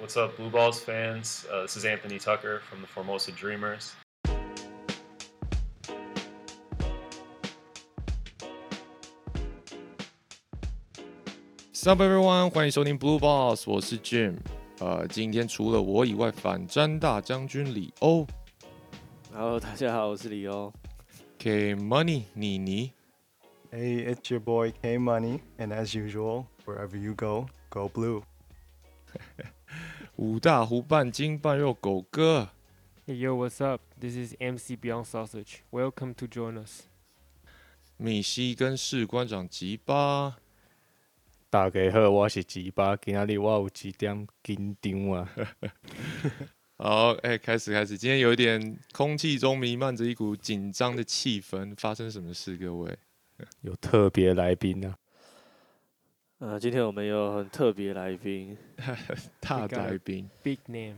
[0.00, 1.45] What's up, Blue Balls fans?
[1.51, 3.91] Uh, this is Anthony Tucker from the Formosa Dreamers.
[11.73, 14.37] Sup everyone，欢迎收听 Blue Balls，我是 Jim。
[14.79, 18.25] 呃，今天除了我以外，反战大将军李欧。
[19.33, 20.71] Hello，大家好，我是李欧。
[21.37, 22.93] K Money 妮妮。
[23.69, 28.23] Hey, it's your boy K Money, and as usual, wherever you go, go blue.
[30.21, 32.47] 五大湖半斤半肉狗哥。
[33.07, 33.81] Hey yo, what's up?
[33.99, 35.61] This is MC Beyond Sausage.
[35.71, 36.83] Welcome to join us.
[37.97, 40.37] 米西跟士官长吉巴。
[41.49, 45.27] 大家好，我是吉巴，今仔日我有一点紧张啊。
[46.77, 52.55] 好，哎、开始开始，今天有一点空气中弥漫着一股紧张的气氛，发生什么事？
[52.57, 52.95] 各位？
[53.61, 54.95] 有特别来宾啊。
[56.40, 58.56] 呃，今天我们有很特别来宾，
[59.40, 60.28] 大来宾。
[60.42, 60.96] Big name.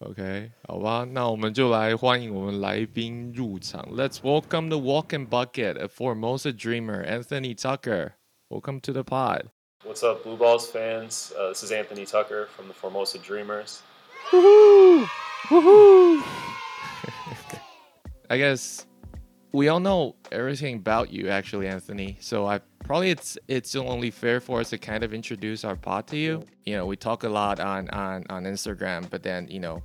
[0.00, 3.88] OK， 好吧，那我们就来欢迎我们来宾入场。
[3.90, 8.12] Let's welcome the walking bucket, a Formosa dreamer, Anthony Tucker.
[8.48, 9.50] Welcome to the pod.
[9.84, 11.32] What's up, Blue Balls fans?
[11.36, 13.82] Uh, this is Anthony Tucker from the Formosa Dreamers.
[18.30, 18.86] I guess
[19.52, 22.18] we all know everything about you, actually, Anthony.
[22.20, 26.07] So I probably it's it's only fair for us to kind of introduce our pod
[26.07, 26.43] to you.
[26.65, 29.81] You know, we talk a lot on on on Instagram, but then you know,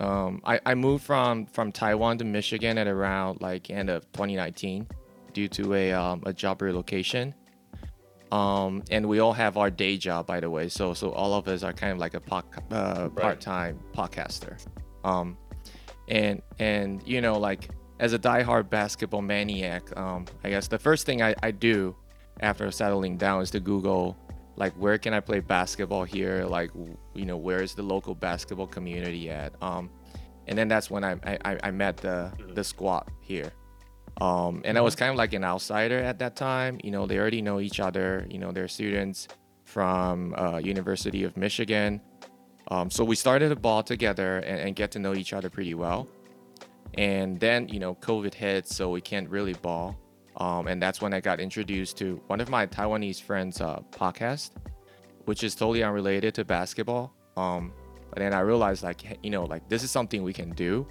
[0.00, 4.86] um, I I moved from from Taiwan to Michigan at around like end of 2019
[5.32, 7.34] due to a um, a job relocation.
[8.30, 10.68] Um, and we all have our day job, by the way.
[10.68, 14.56] So so all of us are kind of like a pod, uh, part-time podcaster.
[15.04, 15.36] Um,
[16.08, 21.06] and and you know like as a diehard basketball maniac um, i guess the first
[21.06, 21.94] thing I, I do
[22.40, 24.16] after settling down is to google
[24.56, 26.44] like where can i play basketball here?
[26.44, 26.70] Like
[27.14, 29.54] you know where is the local basketball community at?
[29.62, 29.90] Um,
[30.46, 33.52] and then that's when i i, I met the the squad here.
[34.20, 36.78] Um, and i was kind of like an outsider at that time.
[36.84, 38.26] You know they already know each other.
[38.28, 39.28] You know they're students
[39.64, 42.00] from uh, university of michigan.
[42.68, 45.74] Um, so we started a ball together and, and get to know each other pretty
[45.74, 46.08] well.
[46.94, 49.96] And then, you know, COVID hit, so we can't really ball.
[50.36, 54.50] Um, and that's when I got introduced to one of my Taiwanese friends' uh, podcast,
[55.26, 57.12] which is totally unrelated to basketball.
[57.36, 57.72] Um,
[58.10, 60.86] but then I realized, like, you know, like this is something we can do.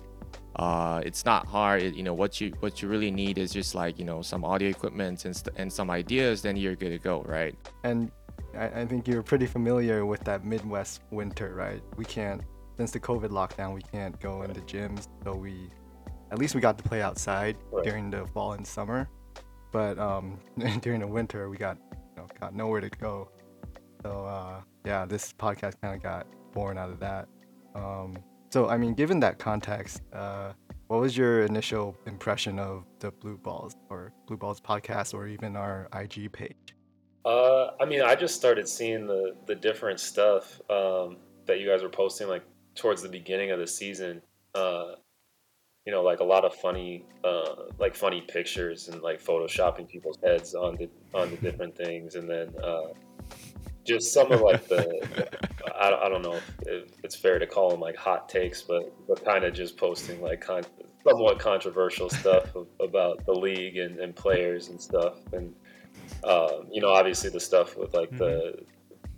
[0.56, 1.82] Uh, it's not hard.
[1.82, 4.44] It- you know, what you what you really need is just like you know some
[4.44, 6.42] audio equipment and st- and some ideas.
[6.42, 7.56] Then you're good to go, right?
[7.84, 8.12] And
[8.58, 11.82] I, I think you're pretty familiar with that Midwest winter, right?
[11.96, 12.42] We can't,
[12.78, 15.08] since the COVID lockdown, we can't go into gyms.
[15.24, 15.70] So we,
[16.32, 17.84] at least we got to play outside Right.
[17.86, 19.10] during the fall and summer.
[19.72, 20.40] But um,
[20.82, 23.30] during the winter, we got, you know, got nowhere to go.
[24.04, 27.28] So uh, yeah, this podcast kind of got born out of that.
[27.76, 28.18] Um,
[28.50, 30.54] so I mean, given that context, uh,
[30.88, 35.56] what was your initial impression of the Blue Balls or Blue Balls podcast or even
[35.56, 36.76] our IG page?
[37.24, 41.84] Uh, I mean, I just started seeing the the different stuff um, that you guys
[41.84, 42.44] were posting like
[42.76, 44.22] towards the beginning of the season.
[44.54, 44.96] Uh,
[45.92, 50.18] you know, like a lot of funny, uh, like funny pictures and like photoshopping people's
[50.24, 52.94] heads on the on the different things, and then uh,
[53.86, 54.88] just some of like the
[55.78, 59.26] I, I don't know if it's fair to call them like hot takes, but but
[59.26, 60.64] kind of just posting like con-
[61.06, 65.54] somewhat controversial stuff of, about the league and, and players and stuff, and
[66.24, 68.64] um, you know, obviously the stuff with like the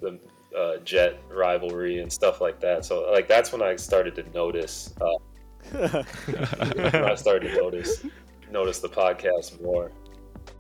[0.01, 0.19] the
[0.57, 2.84] uh, jet rivalry and stuff like that.
[2.84, 4.91] So like that's when I started to notice.
[5.00, 5.19] Uh,
[5.73, 8.06] I started to notice
[8.51, 9.91] notice the podcast more.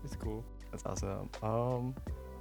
[0.03, 0.43] It's cool.
[0.71, 1.29] That's awesome.
[1.41, 1.95] Um,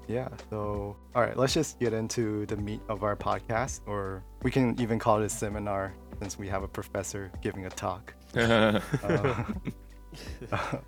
[0.08, 0.28] yeah.
[0.50, 4.78] So, all right, let's just get into the meat of our podcast, or we can
[4.80, 8.14] even call it a seminar since we have a professor giving a talk.
[8.34, 8.80] Uh,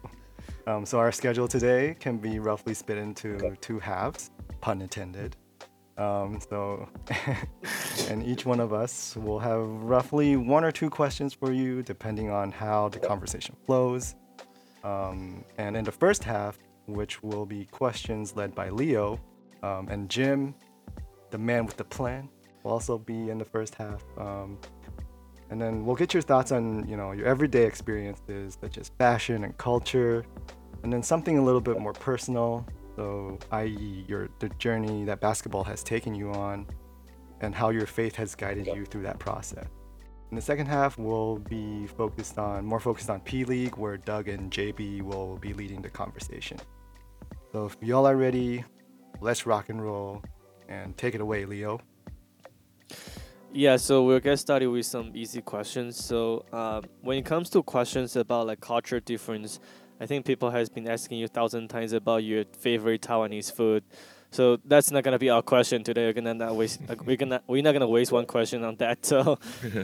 [0.66, 4.30] um, so our schedule today can be roughly split into two halves,
[4.60, 5.36] pun intended.
[5.96, 6.88] Um, so,
[8.08, 12.30] and each one of us will have roughly one or two questions for you, depending
[12.30, 14.16] on how the conversation flows.
[14.82, 19.20] Um, and in the first half, which will be questions led by Leo
[19.62, 20.54] um, and Jim,
[21.30, 22.28] the man with the plan,
[22.62, 24.04] will also be in the first half.
[24.18, 24.58] Um,
[25.50, 29.44] and then we'll get your thoughts on you know your everyday experiences such as fashion
[29.44, 30.24] and culture,
[30.82, 32.66] and then something a little bit more personal.
[32.96, 36.66] So, i.e., your the journey that basketball has taken you on,
[37.40, 39.66] and how your faith has guided you through that process.
[40.30, 44.28] In the second half, we'll be focused on more focused on P League, where Doug
[44.28, 46.58] and JB will be leading the conversation.
[47.52, 48.64] So if y'all are ready,
[49.20, 50.22] let's rock and roll,
[50.68, 51.80] and take it away, Leo.
[53.52, 56.04] Yeah, so we'll get started with some easy questions.
[56.04, 59.60] So, um, when it comes to questions about like culture difference,
[60.04, 63.84] I think people has been asking you a thousand times about your favorite Taiwanese food.
[64.30, 66.04] So that's not gonna be our question today.
[66.04, 66.82] We're gonna not waste.
[66.90, 68.98] uh, we're gonna we're not gonna waste one question on that.
[69.02, 69.38] So,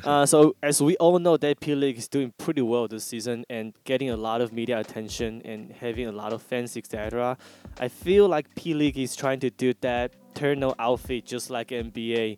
[0.04, 3.46] uh, so as we all know, that P League is doing pretty well this season
[3.48, 7.38] and getting a lot of media attention and having a lot of fans, etc.
[7.78, 12.36] I feel like P League is trying to do that turnout outfit just like NBA.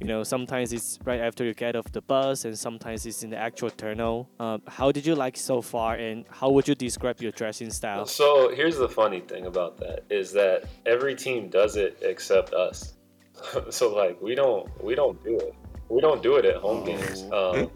[0.00, 3.30] You know, sometimes it's right after you get off the bus, and sometimes it's in
[3.30, 4.26] the actual turnout.
[4.40, 8.06] Um, how did you like so far, and how would you describe your dressing style?
[8.06, 12.94] So here's the funny thing about that is that every team does it except us.
[13.70, 15.54] so like we don't we don't do it.
[15.88, 17.24] We don't do it at home games.
[17.32, 17.70] Um,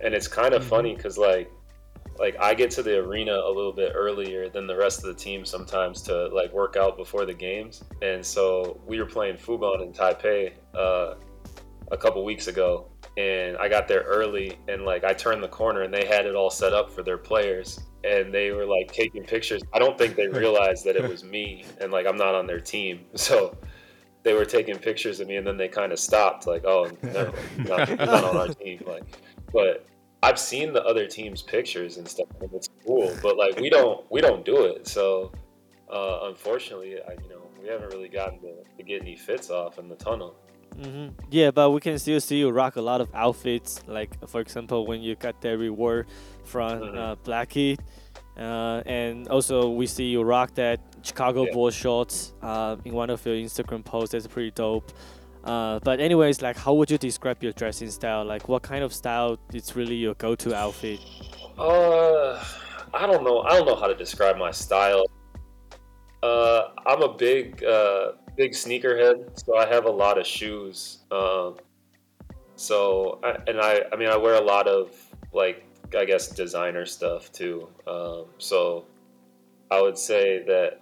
[0.00, 1.50] and it's kind of funny because like
[2.18, 5.14] like I get to the arena a little bit earlier than the rest of the
[5.14, 7.84] team sometimes to like work out before the games.
[8.02, 11.14] And so we were playing Fubon in Taipei uh,
[11.90, 15.82] a couple weeks ago, and I got there early, and like I turned the corner,
[15.82, 19.24] and they had it all set up for their players, and they were like taking
[19.24, 19.62] pictures.
[19.72, 22.60] I don't think they realized that it was me, and like I'm not on their
[22.60, 23.56] team, so
[24.22, 27.32] they were taking pictures of me, and then they kind of stopped, like, oh, no,
[27.58, 29.04] not, not on our team, like,
[29.52, 29.84] but.
[30.20, 33.16] I've seen the other team's pictures and stuff, and it's cool.
[33.22, 34.88] But like we don't we don't do it.
[34.88, 35.30] So
[35.88, 39.78] uh, unfortunately, I, you know, we haven't really gotten to, to get any fits off
[39.78, 40.36] in the tunnel.
[40.76, 43.80] Hmm Yeah, but we can still see you rock a lot of outfits.
[43.86, 46.06] Like for example, when you got that reward
[46.44, 46.96] from Mhm.
[46.96, 47.78] uh, Blackie,
[48.36, 51.52] uh, and also we see you rock that Chicago Yeah.
[51.52, 54.12] Bulls shorts uh, in one of your Instagram posts.
[54.12, 54.92] That's pretty dope.
[55.44, 58.24] Uh, but anyways, like, how would you describe your dressing style?
[58.24, 61.00] Like, what kind of style is really your go-to outfit?
[61.58, 62.42] Uh,
[62.92, 63.40] I don't know.
[63.42, 65.04] I don't know how to describe my style.
[66.22, 70.98] Uh, I'm a big, uh, big sneakerhead, so I have a lot of shoes.
[71.10, 71.56] Um,
[72.54, 74.96] so, I, and I, I mean, I wear a lot of
[75.32, 75.64] like,
[75.96, 77.68] I guess, designer stuff too.
[77.86, 78.86] Um, so,
[79.70, 80.80] I would say that,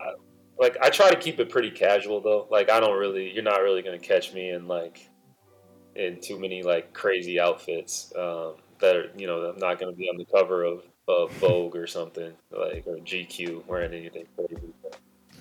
[0.00, 0.12] I,
[0.60, 2.46] like, I try to keep it pretty casual though.
[2.50, 5.08] Like, I don't really, you're not really gonna catch me in like,
[5.96, 8.12] in too many like crazy outfits.
[8.16, 11.74] Um, that are, you know, I'm not to be on the cover of, of Vogue
[11.74, 14.74] or something like or GQ wearing anything crazy.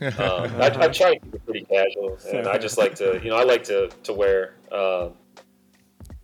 [0.02, 3.30] Um, I, I try to keep it pretty casual, and I just like to, you
[3.30, 5.14] know, I like to to wear um,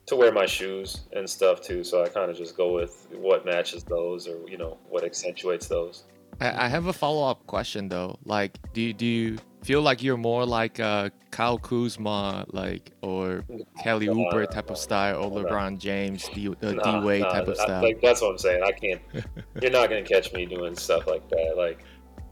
[0.08, 1.84] to wear my shoes and stuff too.
[1.84, 5.68] So I kind of just go with what matches those, or you know, what accentuates
[5.68, 6.04] those.
[6.42, 8.18] I, I have a follow up question though.
[8.26, 13.46] Like, do you, do you feel like you're more like a Kyle Kuzma, like, or
[13.84, 15.50] Kelly Nah, Oubre type nah, of style, or nah.
[15.50, 17.84] LeBron James, D, uh, Nah, D Wade nah, type of I- style?
[17.84, 18.64] like that's what I'm saying.
[18.64, 19.02] I can't.
[19.62, 21.54] You're not gonna catch me doing stuff like that.
[21.56, 21.84] Like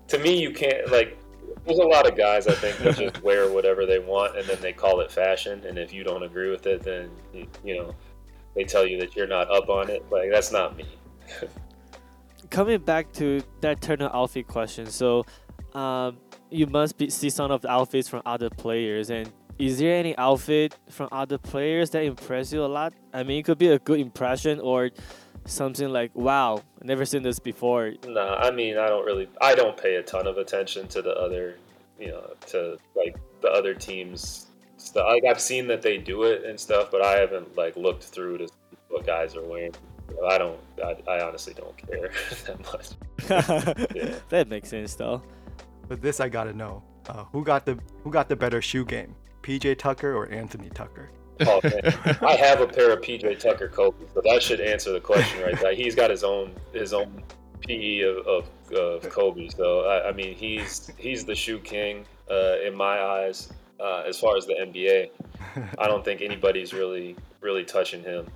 [0.07, 0.91] to me, you can't.
[0.91, 1.18] Like
[1.69, 4.59] there's a lot of guys I think that just wear whatever they want and then
[4.59, 5.63] they call it fashion.
[5.65, 7.11] And if you don't agree with it, then
[7.63, 7.95] you, know
[8.55, 10.03] they tell you that you're not up on it.
[10.09, 10.85] Like that's not me.
[12.49, 15.23] Coming back to that turnout outfit question, so
[15.75, 16.17] um,
[16.49, 20.17] you must be, see some of the outfits from other players, and is there any
[20.17, 22.93] outfit from other players that impress you a lot?
[23.13, 24.89] I mean, it could be a good impression or
[25.45, 29.27] something like, "Wow, never seen this before." Nah, I mean I don't really.
[29.41, 31.57] I don't pay a ton of attention to the other,
[31.99, 34.47] you know, to like the other teams
[34.77, 35.07] stuff.
[35.07, 38.39] Like I've seen that they do it and stuff, but I haven't like looked through
[38.39, 38.53] to see
[38.89, 39.73] what guys are wearing.
[40.27, 40.59] I don't.
[40.83, 42.11] I, I honestly don't care
[42.45, 42.89] that much.
[43.95, 44.15] Yeah.
[44.29, 45.21] That makes sense, though.
[45.87, 46.83] But this I gotta know.
[47.07, 49.15] Uh, who got the who got the better shoe game?
[49.41, 51.09] PJ Tucker or Anthony Tucker?
[51.41, 51.61] Oh.
[52.27, 55.59] I have a pair of PJ Tucker Kobe, so that should answer the question right
[55.59, 55.73] there.
[55.73, 57.23] He's got his own his own
[57.61, 62.57] PE of, of, of Kobe, so I, I mean he's he's the shoe king uh,
[62.65, 63.51] in my eyes.
[63.79, 65.09] Uh, as far as the NBA,
[65.77, 68.27] I don't think anybody's really really touching him.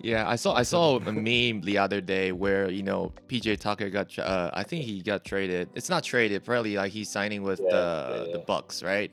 [0.00, 3.88] Yeah, I saw I saw a meme the other day where you know PJ Tucker
[3.88, 5.68] got uh, I think he got traded.
[5.74, 8.38] It's not traded, probably like he's signing with Yeah, the yeah, the.
[8.40, 9.12] Bucks, right?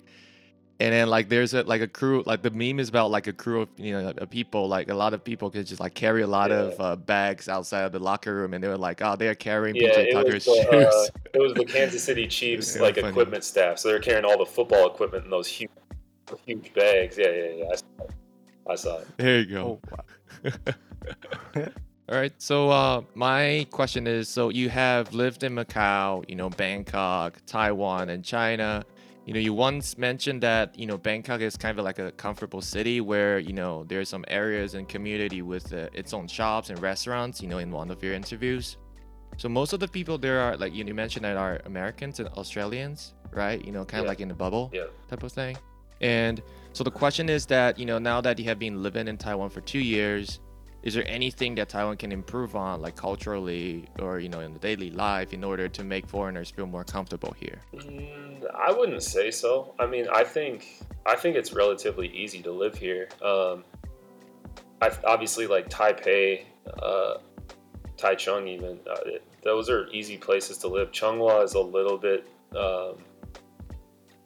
[0.82, 3.34] And then like there's a like a crew like the meme is about like a
[3.34, 6.22] crew of you know of people like a lot of people could just like carry
[6.22, 6.58] a lot Yeah.
[6.58, 9.76] of uh, bags outside of the locker room and they were like oh they're carrying
[9.76, 11.12] Yeah, PJ it Tucker's was, the, uh, shoes.
[11.34, 13.10] it was the Kansas City Chiefs Yeah, like funny.
[13.10, 15.70] equipment staff, so they're carrying all the football equipment in those huge
[16.46, 17.18] huge bags.
[17.18, 17.66] Yeah, yeah, yeah.
[17.72, 18.12] I saw it.
[18.70, 19.08] I saw it.
[19.18, 19.82] there you go.
[20.46, 20.52] Oh,
[21.56, 21.66] wow.
[22.10, 22.34] All right.
[22.38, 28.10] So uh, my question is: so you have lived in Macau, you know, Bangkok, Taiwan,
[28.10, 28.84] and China.
[29.30, 32.64] You know, you once mentioned that you know Bangkok is kind of like a comfortable
[32.64, 36.82] city where you know there's some areas and community with uh, its own shops and
[36.82, 37.40] restaurants.
[37.40, 38.78] You know, in one of your interviews.
[39.38, 42.28] So most of the people there are like you you mentioned that are Americans and
[42.30, 43.64] Australians, right?
[43.64, 44.86] You know, kind of like in the bubble Yeah.
[45.08, 45.56] type of thing.
[46.02, 46.42] And
[46.74, 49.52] So the question is that you know now that you have been living in Taiwan
[49.52, 50.40] for two years,
[50.84, 54.60] is there anything that Taiwan can improve on, like culturally or you know in the
[54.60, 57.60] daily life, in order to make foreigners feel more comfortable here?
[57.74, 59.74] Mm, I wouldn't say so.
[59.80, 63.10] I mean, I think I think it's relatively easy to live here.
[63.22, 63.64] Um,
[64.82, 66.46] I obviously like Taipei,
[66.82, 67.18] uh,
[67.98, 70.92] Taichung, even uh, it, those are easy places to live.
[70.92, 72.96] Changhua is a little bit, um,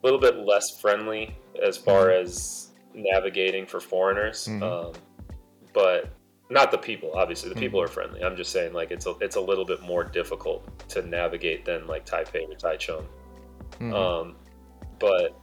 [0.03, 4.47] little bit less friendly as far as navigating for foreigners.
[4.47, 4.61] Mhm.
[4.61, 4.93] Um,
[5.73, 6.09] but
[6.53, 7.13] not the people.
[7.15, 8.23] Obviously, the people are friendly.
[8.23, 11.87] I'm just saying, like it's a, it's a little bit more difficult to navigate than
[11.87, 13.05] like Taipei or Taichung.
[13.79, 14.35] Mhm, Um,
[14.99, 15.35] but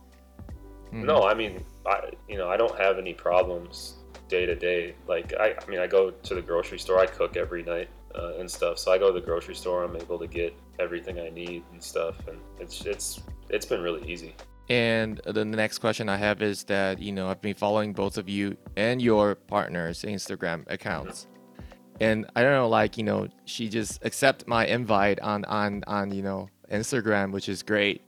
[0.92, 1.04] mhm.
[1.04, 3.96] no, I mean, I you know I don't have any problems
[4.28, 4.94] day to day.
[5.06, 6.98] Like I, I mean, I go to the grocery store.
[6.98, 8.78] I cook every night uh, and stuff.
[8.78, 9.84] So I go to the grocery store.
[9.84, 14.08] I'm able to get everything I need and stuff, and it's it's it's been really
[14.10, 14.34] easy.
[14.70, 18.28] And the next question I have is that you know I've been following both of
[18.28, 21.26] you and your partner's Instagram accounts,
[22.00, 26.12] and I don't know, like you know, she just accepted my invite on on on
[26.14, 28.02] you know Instagram, which is great.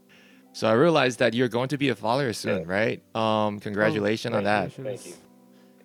[0.53, 2.73] So I realized that you're going to be a follower soon, Yeah.
[2.73, 3.17] right?
[3.17, 4.73] Um, congratulations on that.
[4.73, 5.15] Thank you.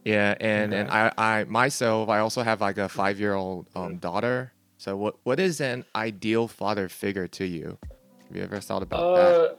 [0.05, 3.97] Yeah, and and I I myself I also have like a five year old um
[3.97, 4.53] daughter.
[4.77, 7.79] So what what is an ideal father figure to you?
[8.27, 9.57] Have you ever thought about that?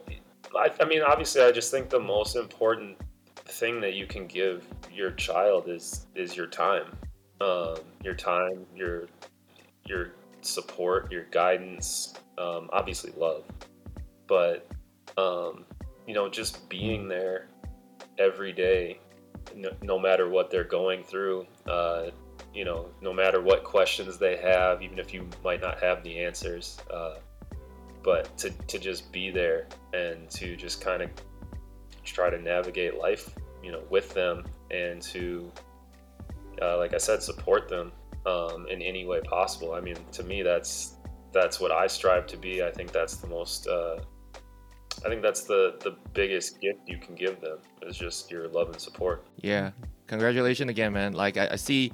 [0.55, 2.97] I, I mean, obviously, I just think the most important
[3.45, 6.95] thing that you can give your child is is your time,
[7.41, 9.07] um, your time, your
[9.85, 13.43] your support, your guidance, um, obviously love,
[14.27, 14.67] but
[15.17, 15.65] um,
[16.07, 17.47] you know, just being there
[18.17, 18.99] every day,
[19.55, 21.45] no, no matter what they're going through.
[21.67, 22.09] Uh,
[22.53, 26.19] you know, no matter what questions they have, even if you might not have the
[26.19, 26.77] answers.
[26.91, 27.15] Uh,
[28.03, 31.09] but to, to just be there and to just kind of
[32.03, 35.51] try to navigate life you know with them and to
[36.61, 37.91] uh, like i said support them
[38.25, 40.95] um, in any way possible i mean to me that's
[41.31, 43.99] that's what i strive to be i think that's the most uh,
[45.05, 48.69] i think that's the the biggest gift you can give them is just your love
[48.69, 49.71] and support Yeah.
[50.09, 51.13] Congratulations again, man.
[51.13, 51.93] Like I, I see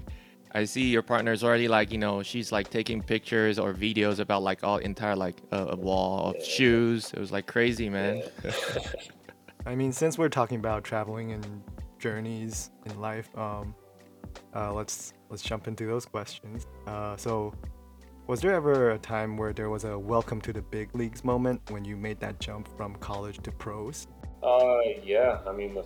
[0.55, 4.41] I see your partner's already like, you know, she's like taking pictures or videos about
[4.41, 7.11] like all entire like a, a wall of shoes.
[7.11, 8.23] It was like crazy, man.
[9.65, 11.61] I mean, since we're talking about traveling and
[11.99, 13.75] journeys in life, um,
[14.55, 16.67] uh, let's let's jump into those questions.
[16.87, 17.53] Uh, so,
[18.25, 21.69] was there ever a time where there was a welcome to the big leagues moment
[21.69, 24.07] when you made that jump from college to pros?
[24.41, 25.39] Uh, yeah.
[25.45, 25.83] I mean, the,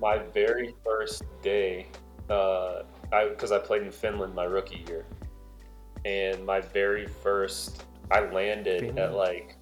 [0.00, 1.88] my very first day,
[2.28, 5.04] uh, I because I played in Finland my rookie year,
[6.04, 9.56] and my very first, I landed at like,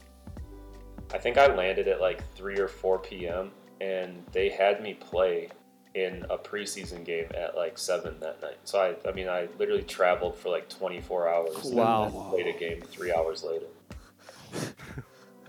[1.13, 3.51] I think I landed at like three or four p.m.
[3.81, 5.49] and they had me play
[5.95, 8.59] in a preseason game at like seven that night.
[8.65, 11.67] So I, I mean, I literally traveled for like twenty four hours.
[11.67, 12.29] and Wow.
[12.31, 13.67] played a game three hours later.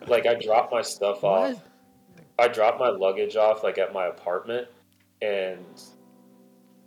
[0.08, 1.62] like I dropped my stuff off.
[2.40, 4.70] I dropped my luggage off like at my apartment
[5.22, 5.60] and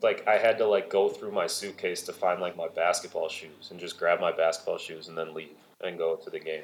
[0.03, 3.71] like I had to like go through my suitcase to find like my basketball shoes
[3.71, 6.63] and just grab my basketball shoes and then leave and go to the game.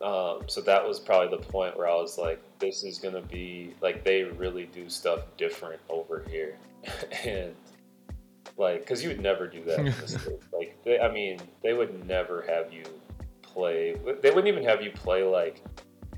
[0.00, 3.74] Um, so that was probably the point where I was like, this is gonna be
[3.80, 6.56] like they really do stuff different over here,
[7.24, 7.54] and
[8.58, 9.78] like because you would never do that.
[9.78, 10.46] in the States.
[10.52, 12.84] like they, I mean, they would never have you
[13.40, 13.96] play.
[14.20, 15.62] They wouldn't even have you play like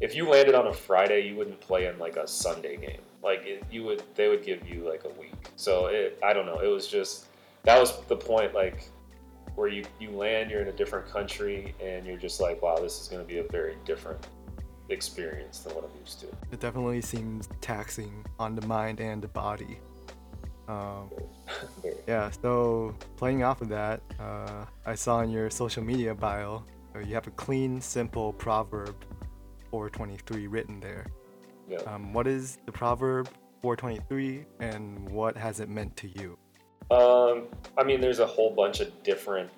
[0.00, 3.00] if you landed on a Friday, you wouldn't play in like a Sunday game.
[3.22, 5.50] Like it, you would, they would give you like a week.
[5.56, 6.60] So it, I don't know.
[6.60, 7.26] It was just
[7.64, 8.54] that was the point.
[8.54, 8.90] Like
[9.54, 13.00] where you you land, you're in a different country, and you're just like, wow, this
[13.00, 14.26] is going to be a very different
[14.88, 16.26] experience than what I'm used to.
[16.52, 19.78] It definitely seems taxing on the mind and the body.
[20.68, 21.10] Um,
[22.06, 26.62] yeah, so playing off of that, uh, I saw in your social media bio
[26.94, 28.94] uh, you have a clean, simple proverb
[29.70, 31.06] 423 written there.
[31.68, 31.78] Yeah.
[31.78, 33.28] Um, what is the proverb
[33.62, 36.38] 423 and what has it meant to you?
[36.90, 39.50] Um, I mean, there's a whole bunch of different.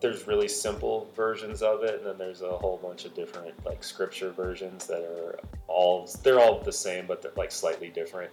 [0.00, 3.84] There's really simple versions of it, and then there's a whole bunch of different like
[3.84, 8.32] scripture versions that are all they're all the same, but they're like slightly different.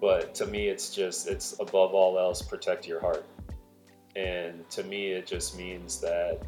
[0.00, 3.26] But to me, it's just it's above all else, protect your heart.
[4.16, 6.40] And to me, it just means that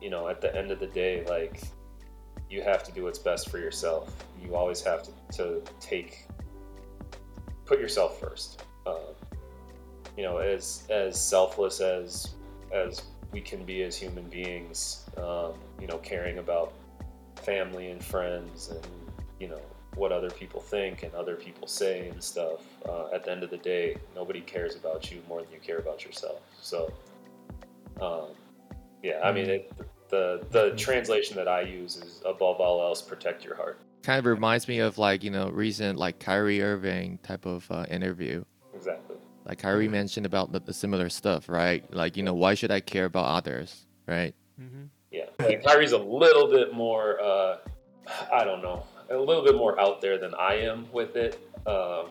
[0.00, 1.62] you know, at the end of the day, like
[2.50, 4.14] you have to do what's best for yourself.
[4.42, 6.26] You always have to, to take
[7.64, 8.64] put yourself first.
[8.86, 9.14] Um,
[10.16, 12.34] you know, as as selfless as
[12.72, 16.72] as we can be as human beings, um, you know, caring about
[17.36, 18.86] family and friends and
[19.40, 19.60] you know
[19.94, 22.60] what other people think and other people say and stuff.
[22.88, 25.78] Uh, at the end of the day, nobody cares about you more than you care
[25.78, 26.40] about yourself.
[26.60, 26.92] So,
[28.00, 28.28] um,
[29.02, 29.72] yeah, I mean, it,
[30.08, 33.80] the the translation that I use is above all else, protect your heart.
[34.02, 37.86] Kind of reminds me of like you know recent like Kyrie Irving type of uh,
[37.90, 38.44] interview.
[38.74, 39.16] Exactly.
[39.44, 41.84] Like Kyrie mentioned about the, the similar stuff, right?
[41.92, 44.34] Like you know why should I care about others, right?
[44.60, 44.84] Mm-hmm.
[45.10, 47.20] Yeah, like Kyrie's a little bit more.
[47.20, 47.58] Uh,
[48.32, 51.38] I don't know, a little bit more out there than I am with it.
[51.66, 52.06] Um,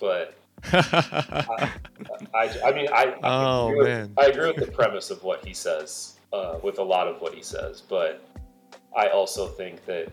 [0.00, 0.36] but
[0.72, 1.72] I,
[2.34, 4.12] I, I mean, I, I, Oh, agree with, man.
[4.18, 7.34] I agree with the premise of what he says, uh, with a lot of what
[7.34, 7.80] he says.
[7.80, 8.24] But
[8.96, 10.10] I also think that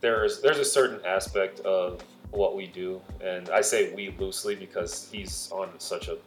[0.00, 5.08] there's there's a certain aspect of what we do, and I say we loosely because
[5.10, 6.18] he's on such a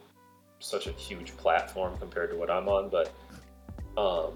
[0.58, 3.12] such a huge platform compared to what I'm on, but
[3.96, 4.32] um,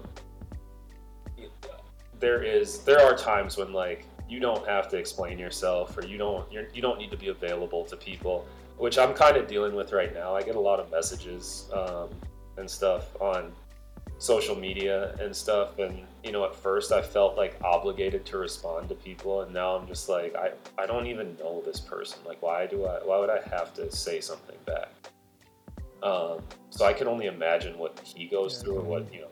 [2.19, 6.17] there is there are times when like you don't have to explain yourself or you
[6.17, 9.75] don't you're, you don't need to be available to people which i'm kind of dealing
[9.75, 10.35] with right now.
[10.35, 12.09] I get a lot of messages um,
[12.57, 13.51] and stuff on
[14.17, 18.87] social media and stuff and you know at first i felt like obligated to respond
[18.87, 22.19] to people and now i'm just like i, I don't even know this person.
[22.25, 24.89] Like why do i why would i have to say something back?
[26.01, 29.29] Um, so i can only imagine what he goes through or what you know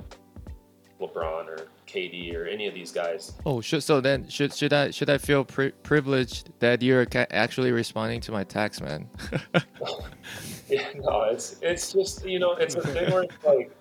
[1.00, 3.34] lebron or kd or any of these guys.
[3.46, 7.28] Oh, should, so then should should I should I feel pri- privileged that you're ca-
[7.32, 9.10] actually responding to my text, man?
[10.70, 13.75] Yeah, no, it's it's just you know it's a thing where it's like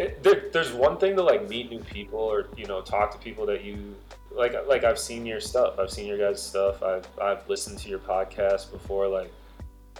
[0.00, 3.18] it, there, there's one thing to like meet new people or you know talk to
[3.18, 3.94] people that you
[4.30, 5.78] like like I've seen your stuff.
[5.78, 6.82] I've seen your guys' stuff.
[6.82, 9.08] I've I've listened to your podcast before.
[9.08, 9.30] Like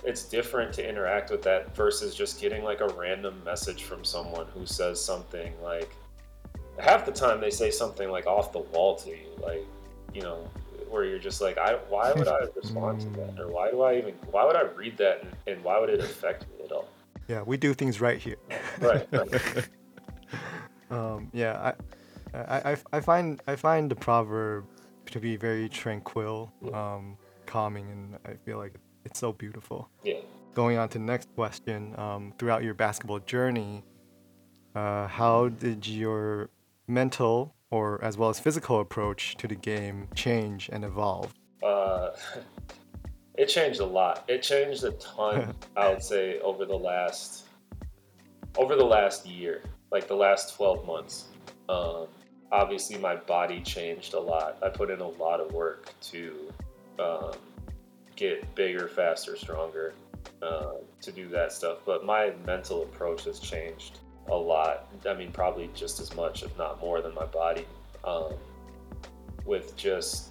[0.02, 4.46] it's different to interact with that versus just getting like a random message from someone
[4.54, 5.94] who says something like
[6.78, 9.66] half the time they say something like off the wall to you like
[10.14, 10.48] you know
[10.88, 13.36] where you're just like I why would I respond to that?
[13.36, 13.40] Mm.
[13.40, 15.20] Or why do I even why would I read that?
[15.20, 16.88] And, and why would it affect me at all?
[17.28, 18.36] Yeah, we do things right here.
[18.80, 19.68] right, right.
[20.90, 21.72] Um, yeah,
[22.34, 24.64] I, I, I, I find I find the proverb
[25.06, 27.16] to be very tranquil, um,
[27.46, 29.88] calming, and I feel like it's so beautiful.
[30.02, 30.14] yeah
[30.54, 33.84] Going on to the next question, um, throughout your basketball journey,
[34.74, 36.50] uh, how did your
[36.88, 41.32] mental or as well as physical approach to the game change and evolve?
[41.62, 42.10] uh,
[43.34, 44.24] it changed a lot.
[44.28, 45.54] It changed a ton.
[45.76, 47.46] I would say over the last
[48.58, 51.26] over the last year, like the last twelve months.
[51.68, 52.06] Um,
[52.50, 54.58] obviously, my body changed a lot.
[54.62, 56.52] I put in a lot of work to
[56.98, 57.32] um,
[58.16, 59.94] get bigger, faster, stronger,
[60.42, 61.78] uh, to do that stuff.
[61.84, 64.86] But my mental approach has changed a lot.
[65.08, 67.66] I mean, probably just as much, if not more, than my body.
[68.04, 68.34] Um,
[69.44, 70.30] with just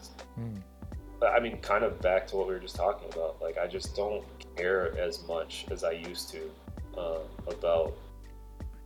[1.28, 3.42] I mean, kind of back to what we were just talking about.
[3.42, 4.24] Like, I just don't
[4.56, 6.50] care as much as I used to
[6.98, 7.94] um, about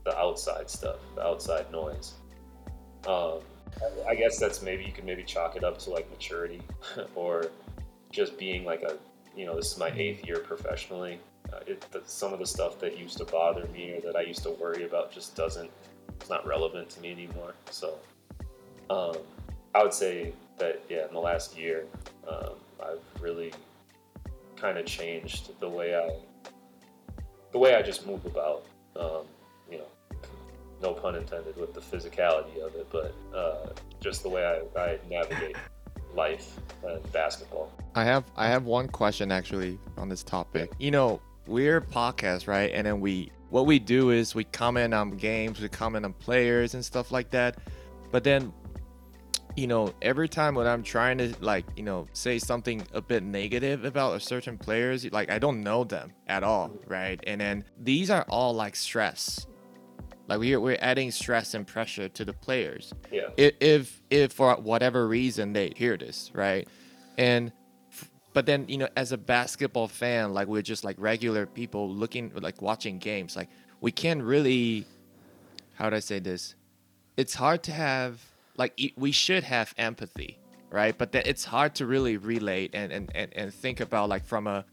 [0.03, 2.13] the outside stuff, the outside noise.
[3.07, 3.39] Um,
[4.07, 6.61] I- guess that's maybe you can maybe chalk it up to like maturity
[7.15, 7.47] or
[8.11, 8.97] just being like a,
[9.35, 11.19] you know, this is my eighth year professionally.
[11.51, 14.21] Uh, it, the, some of the stuff that used to bother me or that I
[14.21, 15.69] used to worry about just doesn't,
[16.09, 17.55] it's not relevant to me anymore.
[17.69, 17.97] So,
[18.89, 19.17] um,
[19.75, 21.85] I would say that yeah, in the last year,
[22.27, 23.51] um, I've really
[24.55, 26.15] kind of changed the way I,
[27.51, 28.65] the way I just move about.
[28.95, 29.25] Um,
[29.69, 29.87] you know,
[30.81, 33.69] no pun intended with the physicality of it, but uh,
[34.01, 35.55] just the way I, I navigate
[36.13, 37.71] life and basketball.
[37.95, 40.71] I have I have one question actually on this topic.
[40.79, 42.71] You know, we're podcast, right?
[42.73, 46.73] And then we what we do is we comment on games, we comment on players
[46.73, 47.57] and stuff like that.
[48.11, 48.53] But then
[49.55, 53.21] you know, every time when I'm trying to like, you know, say something a bit
[53.21, 57.19] negative about a certain players, like I don't know them at all, right?
[57.27, 59.45] And then these are all like stress.
[60.33, 62.91] Like we're we're adding stress and pressure to the players.
[63.11, 66.67] Yeah, if if if for whatever reason they hear this right?
[67.19, 67.51] And
[67.91, 71.87] f- but then you know as a basketball fan like we're just like regular people
[71.87, 74.85] looking like watching games like we can't really
[75.75, 76.55] how do i say this?
[77.15, 78.19] It's hard to have
[78.57, 80.39] like we should have empathy
[80.71, 80.97] right?
[80.97, 84.47] But then it's hard to really relate and and, and, and think about like from
[84.47, 84.65] a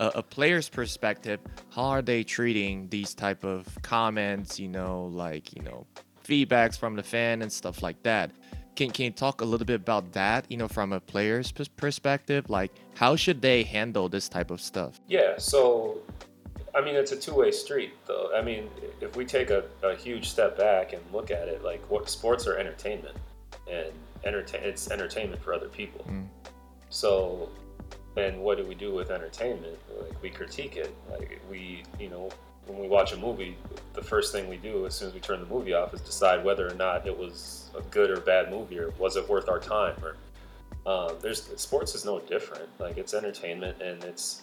[0.00, 5.54] a, a player's perspective how are they treating these type of comments you know like
[5.54, 5.86] you know
[6.24, 8.30] feedbacks from the fan and stuff like that
[8.74, 11.68] can, can you talk a little bit about that you know from a player's pers-
[11.68, 15.38] perspective like how should they handle this type of stuff yeah.
[15.38, 15.98] So,
[16.74, 18.30] I mean, it's a two-way street, though.
[18.34, 18.68] I mean,
[19.00, 22.46] if we take a, a huge step back and look at it, like what sports
[22.46, 23.16] are entertainment,
[23.70, 23.92] and
[24.24, 26.04] entertain it's entertainment for other people.
[26.08, 26.26] Mm.
[26.90, 27.48] so,
[28.16, 29.78] and what do we do with entertainment?
[30.00, 30.94] Like we critique it.
[31.10, 32.30] Like we, you know,
[32.66, 33.56] when we watch a movie,
[33.92, 36.44] the first thing we do as soon as we turn the movie off is decide
[36.44, 39.60] whether or not it was a good or bad movie, or was it worth our
[39.60, 40.16] time, or
[40.86, 42.68] um, there's sports is no different.
[42.78, 44.42] Like it's entertainment, and it's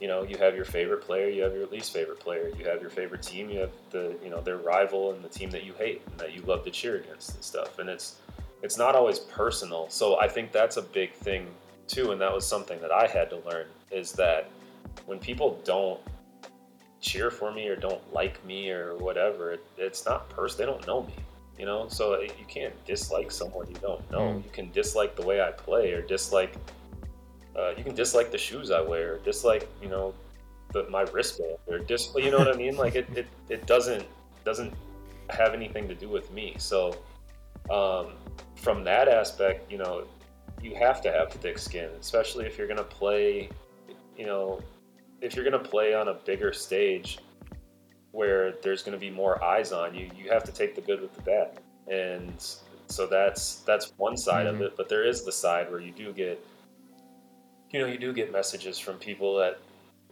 [0.00, 2.80] you know you have your favorite player, you have your least favorite player, you have
[2.80, 5.74] your favorite team, you have the you know their rival and the team that you
[5.74, 7.78] hate and that you love to cheer against and stuff.
[7.78, 8.16] And it's
[8.62, 9.90] it's not always personal.
[9.90, 11.48] So I think that's a big thing
[11.86, 14.50] too, and that was something that I had to learn is that
[15.06, 16.00] when people don't
[17.00, 20.66] cheer for me or don't like me or whatever, it, it's not personal.
[20.66, 21.14] They don't know me
[21.58, 24.44] you know so uh, you can't dislike someone you don't know mm.
[24.44, 26.54] you can dislike the way i play or dislike
[27.56, 30.14] uh, you can dislike the shoes i wear or dislike you know
[30.72, 34.04] the, my wristband or dis you know what i mean like it, it, it doesn't
[34.44, 34.72] doesn't
[35.30, 36.96] have anything to do with me so
[37.70, 38.14] um,
[38.56, 40.04] from that aspect you know
[40.62, 43.48] you have to have thick skin especially if you're going to play
[44.16, 44.60] you know
[45.20, 47.18] if you're going to play on a bigger stage
[48.12, 51.00] where there's going to be more eyes on you, you have to take the good
[51.00, 51.58] with the bad.
[51.88, 52.34] And
[52.86, 54.56] so that's that's one side mm-hmm.
[54.56, 56.44] of it, but there is the side where you do get
[57.70, 59.58] you know, you do get messages from people that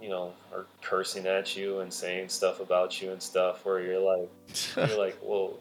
[0.01, 4.01] you know are cursing at you and saying stuff about you and stuff where you're
[4.01, 4.31] like
[4.77, 5.59] you're like, "Well,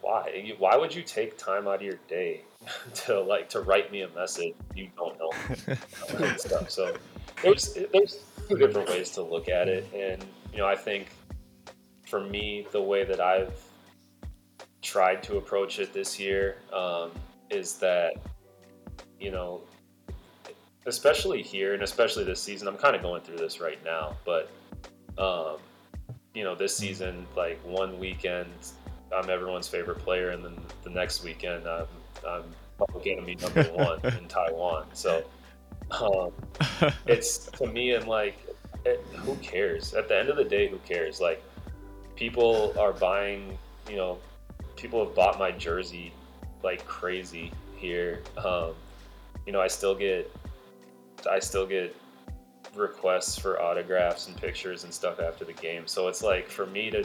[0.00, 0.52] why?
[0.58, 2.42] Why would you take time out of your day
[2.94, 5.76] to like to write me a message you don't know
[6.36, 6.96] stuff?" So
[7.42, 11.08] there's there's two different ways to look at it, and you know, I think
[12.10, 13.54] for me, the way that I've
[14.82, 17.12] tried to approach it this year um,
[17.50, 18.14] is that,
[19.20, 19.60] you know,
[20.86, 24.50] especially here and especially this season, I'm kind of going through this right now, but,
[25.18, 25.58] um,
[26.34, 28.50] you know, this season, like one weekend,
[29.14, 31.86] I'm everyone's favorite player, and then the next weekend, I'm,
[32.26, 32.44] I'm
[32.78, 34.86] public enemy number one in Taiwan.
[34.92, 35.24] So,
[35.90, 36.32] um,
[37.06, 38.38] it's to me, I'm like,
[38.84, 39.94] it, who cares?
[39.94, 41.20] At the end of the day, who cares?
[41.20, 41.42] Like,
[42.16, 44.18] people are buying, you know,
[44.76, 46.12] people have bought my jersey
[46.62, 48.22] like crazy here.
[48.36, 48.72] Um,
[49.46, 50.30] you know, I still get,
[51.30, 51.96] I still get
[52.74, 55.86] requests for autographs and pictures and stuff after the game.
[55.86, 57.04] So it's like for me to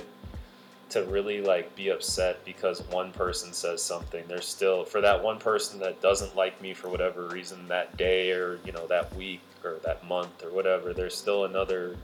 [0.89, 5.39] to really like be upset because one person says something there's still for that one
[5.39, 9.41] person that doesn't like me for whatever reason that day or you know that week
[9.63, 11.97] or that month or whatever there's still another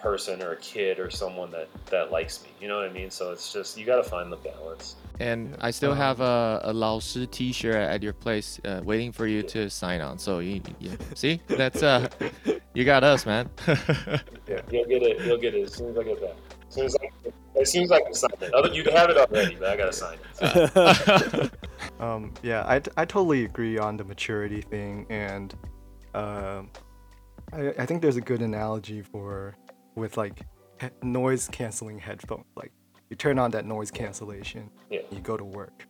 [0.00, 2.48] person or a kid or someone that that likes me.
[2.60, 3.10] You know what I mean?
[3.10, 4.96] So it's just you got to find the balance.
[5.20, 9.26] And I still have a, a Lao Shi T-shirt at your place, uh, waiting for
[9.26, 10.18] you to sign on.
[10.18, 12.08] So you, you see, that's uh,
[12.74, 13.50] you got us, man.
[13.68, 15.20] yeah, you'll get it.
[15.26, 16.36] You'll get it as soon as I get back.
[16.68, 17.32] As soon as I, as
[17.64, 18.54] soon seems like can sign it.
[18.54, 21.50] Other, you'd have it already, but I gotta sign it.
[22.00, 25.54] um, yeah, I, I totally agree on the maturity thing, and
[26.14, 26.62] uh,
[27.52, 29.56] I, I think there's a good analogy for
[29.94, 30.42] with like
[30.80, 32.44] he- noise canceling headphones.
[32.56, 32.72] Like
[33.08, 35.00] you turn on that noise cancellation, yeah.
[35.10, 35.86] you go to work,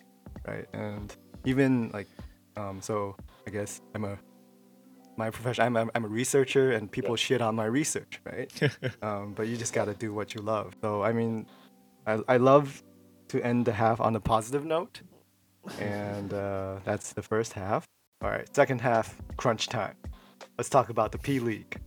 [0.46, 0.66] right?
[0.72, 2.08] And even like,
[2.56, 4.18] um, so I guess I'm a
[5.16, 5.64] my profession.
[5.64, 7.16] I'm, I'm, I'm a researcher, and people yeah.
[7.16, 8.50] shit on my research, right?
[9.02, 10.74] um, but you just gotta do what you love.
[10.80, 11.46] So I mean,
[12.10, 12.82] I I love
[13.28, 15.02] to end the half on a positive note,
[15.78, 17.84] and uh, that's the first half.
[18.22, 19.96] All right, second half, crunch time.
[20.58, 21.78] Let's talk about the P League.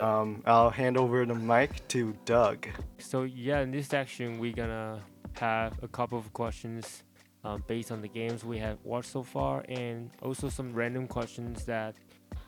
[0.00, 2.68] Um, I'll hand over the mic to Doug.
[2.98, 5.00] So yeah, in this section we're gonna
[5.40, 7.02] have a couple of questions
[7.42, 11.64] um, based on the games we have watched so far, and also some random questions
[11.64, 11.94] that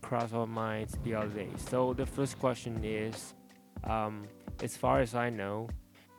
[0.03, 1.49] cross our minds the other day.
[1.57, 3.35] So the first question is,
[3.85, 4.29] um,
[4.63, 5.69] as far as I know,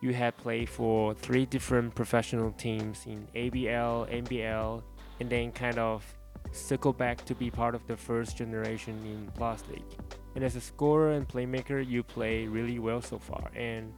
[0.01, 4.83] you had played for three different professional teams in ABL, NBL,
[5.19, 6.05] and then kind of
[6.51, 9.83] circle back to be part of the first generation in Plus League.
[10.35, 13.49] And as a scorer and playmaker, you play really well so far.
[13.55, 13.91] And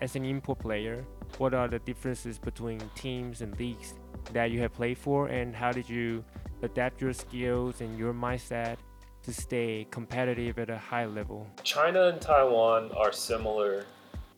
[0.00, 1.04] as an import player,
[1.38, 3.94] what are the differences between teams and leagues
[4.32, 6.24] that you have played for, and how did you
[6.62, 8.76] adapt your skills and your mindset
[9.24, 11.46] to stay competitive at a high level?
[11.62, 13.84] China and Taiwan are similar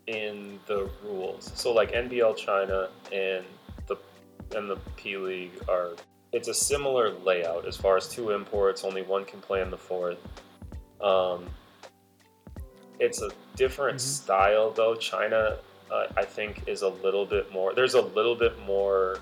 [0.07, 1.51] in the rules.
[1.55, 3.45] So like NBL China and
[3.87, 3.97] the
[4.55, 5.93] and the P League are
[6.33, 9.79] it's a similar layout as far as two imports, only one can play in the
[9.79, 10.19] fourth.
[11.01, 11.47] Um,
[12.99, 14.07] it's a different mm-hmm.
[14.07, 14.95] style though.
[14.95, 15.59] China,
[15.91, 17.75] uh, I think, is a little bit more.
[17.75, 19.21] There's a little bit more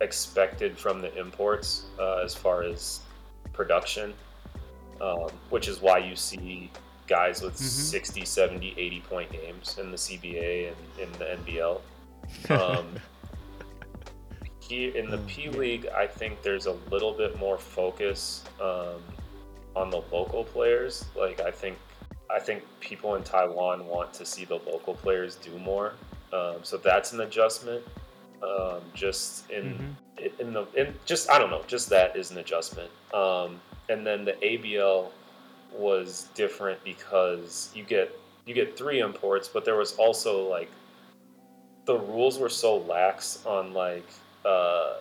[0.00, 3.00] expected from the imports uh, as far as
[3.52, 4.12] production,
[5.00, 6.70] um, which is why you see
[7.06, 7.64] guys with mm-hmm.
[7.64, 11.80] 60, 70, 80 point games in the CBA and in the NBL.
[12.50, 12.86] Um,
[14.70, 18.44] in the oh, P League, I think there's a little bit more focus.
[18.60, 19.02] Um,
[19.76, 21.04] on the local players.
[21.16, 21.78] Like I think
[22.30, 25.94] I think people in Taiwan want to see the local players do more.
[26.32, 27.82] Um, so that's an adjustment.
[28.42, 30.40] Um, just in Mhm.
[30.40, 32.90] in the in just I don't know, just that is an adjustment.
[33.12, 35.10] Um, and then the ABL
[35.74, 40.70] was different because you get you get three imports, but there was also like
[41.86, 44.06] the rules were so lax on like
[44.44, 44.94] uh,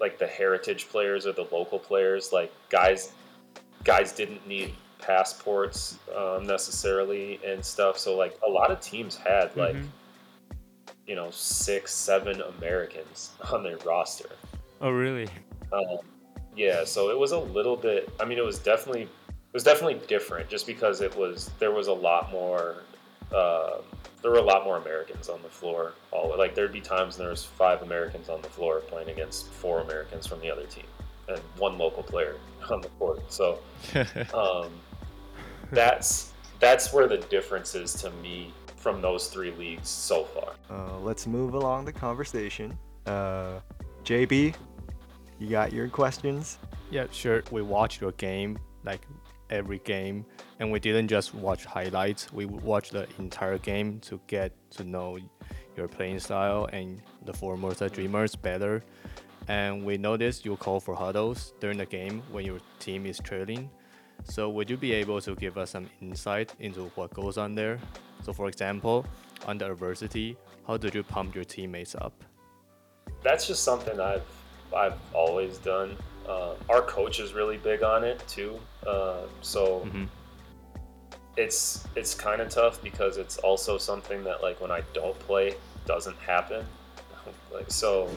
[0.00, 2.32] like the heritage players or the local players.
[2.32, 3.12] Like guys
[3.84, 7.98] guys didn't need passports um, necessarily and stuff.
[7.98, 9.88] So like a lot of teams had like Mhm.
[11.06, 14.30] you know six seven Americans on their roster.
[14.80, 15.28] Oh, really?
[15.72, 15.98] Um,
[16.56, 18.10] yeah, so it was a little bit.
[18.20, 19.08] I mean, it was definitely
[19.52, 22.76] it was definitely different, just because it was there was a lot more.
[23.30, 23.82] Uh,
[24.22, 25.92] there were a lot more Americans on the floor.
[26.10, 29.48] All like there'd be times when there was five Americans on the floor playing against
[29.48, 30.86] four Americans from the other team,
[31.28, 32.36] and one local player
[32.70, 33.30] on the court.
[33.30, 33.58] So
[34.32, 34.70] um,
[35.70, 40.54] that's that's where the difference is to me from those three leagues so far.
[40.70, 42.78] Uh, let's move along the conversation.
[43.04, 43.60] Uh,
[44.02, 44.54] JB,
[45.38, 46.56] you got your questions?
[46.90, 47.42] Yeah, sure.
[47.50, 49.02] We watched your game, like
[49.52, 50.26] every game,
[50.58, 52.32] and we didn't just watch highlights.
[52.32, 55.18] We watched the entire game to get to know
[55.76, 58.82] your playing style and the Formosa Dreamers better.
[59.48, 63.70] And we noticed you call for huddles during the game when your team is trailing.
[64.24, 67.78] So would you be able to give us some insight into what goes on there?
[68.22, 69.06] So for example,
[69.46, 70.36] under adversity,
[70.66, 72.12] how did you pump your teammates up?
[73.22, 74.24] that's just something I've
[74.74, 75.96] I've always done.
[76.28, 78.58] Uh, our coach is really big on it too.
[78.86, 80.08] Uh, so Mhm.
[81.36, 85.54] it's it's kind of tough because it's also something that like when I don't play
[85.86, 86.64] doesn't happen.
[87.52, 88.08] like so,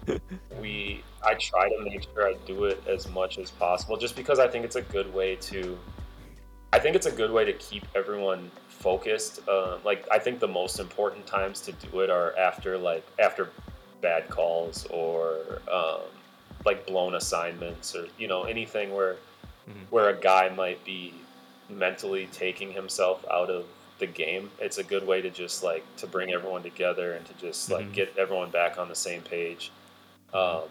[0.60, 4.38] we I try to make sure I do it as much as possible, just because
[4.38, 5.78] I think it's a good way to.
[6.72, 9.40] I think it's a good way to keep everyone focused.
[9.48, 13.50] Uh, like I think the most important times to do it are after like after
[14.02, 16.00] bad calls or um,
[16.66, 19.14] like blown assignments or you know anything where
[19.68, 19.86] Mhm.
[19.90, 21.14] where a guy might be
[21.70, 23.64] mentally taking himself out of
[23.98, 27.32] the game it's a good way to just like to bring everyone together and to
[27.34, 27.92] just like Mhm.
[27.94, 29.70] get everyone back on the same page
[30.34, 30.62] um,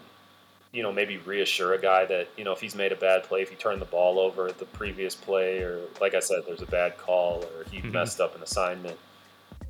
[0.72, 3.40] you know maybe reassure a guy that you know if he's made a bad play
[3.42, 6.62] if he turned the ball over at the previous play or like i said there's
[6.62, 7.92] a bad call or he Mhm.
[7.92, 8.98] messed up an assignment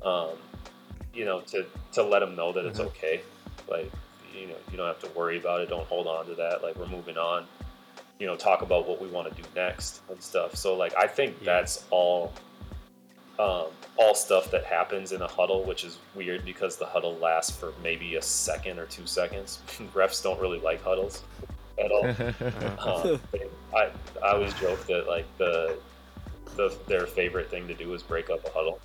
[0.03, 0.37] um,
[1.13, 2.87] you know to to let him know that it's Mhm.
[2.87, 3.21] okay
[3.69, 3.89] like
[4.37, 5.69] you know you don't have to worry about it.
[5.69, 6.63] Don't hold on to that.
[6.63, 7.45] Like we're moving on.
[8.19, 10.55] You know talk about what we want to do next and stuff.
[10.55, 11.45] So like i think Yeah.
[11.61, 12.33] that's all
[13.39, 17.55] um, all stuff that happens in a huddle which is weird because the huddle lasts
[17.55, 19.59] for maybe a second or two seconds.
[19.93, 21.21] Refs don't really like huddles
[21.77, 22.05] at all.
[22.79, 23.19] Um,
[23.75, 23.89] I,
[24.23, 25.77] I always joke that like the,
[26.55, 28.79] the their favorite thing to do is break up a huddle.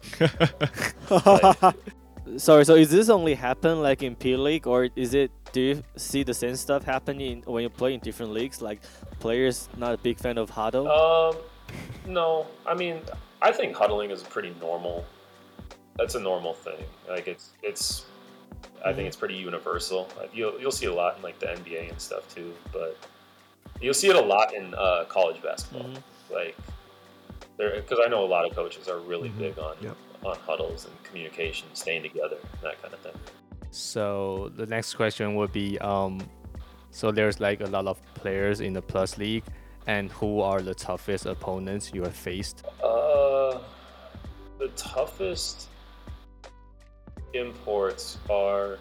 [2.36, 5.30] Sorry, so is this only happen like in P League, or is it?
[5.52, 8.62] Do you see the same stuff happening when you play in different leagues?
[8.62, 8.80] Like
[9.20, 10.88] players not a big fan of huddle.
[10.90, 11.36] Um,
[12.06, 13.00] no, I mean,
[13.42, 15.04] I think huddling is a pretty normal.
[15.96, 16.84] That's a normal thing.
[17.08, 18.06] Like it's it's.
[18.84, 20.08] I think it's pretty universal.
[20.32, 22.96] You'll you'll see a lot in like the NBA and stuff too, but
[23.80, 25.88] you'll see it a lot in uh, college basketball.
[25.90, 26.02] Mhm.
[26.32, 26.56] Like
[27.58, 29.38] there, because I know a lot of coaches are really Mhm.
[29.38, 29.96] big on Yep.
[30.24, 33.12] on huddles and communication, staying together, that kind of thing.
[33.72, 36.20] So the next question would be, um,
[36.90, 39.44] so there's like a lot of players in the Plus League,
[39.87, 42.66] and who are the toughest opponents you have faced?
[42.85, 43.58] Uh,
[44.58, 45.68] the toughest
[47.32, 48.78] imports are